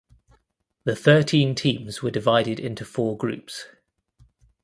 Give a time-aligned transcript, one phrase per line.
[0.83, 3.67] The thirteen teams were divided into four groups.